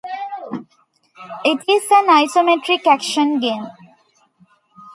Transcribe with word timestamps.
It 1.45 1.63
is 1.69 1.83
an 1.91 2.07
isometric 2.07 2.87
action 2.87 3.39
game. 3.39 3.67